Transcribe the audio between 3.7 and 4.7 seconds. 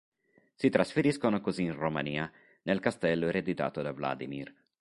da Vladimir.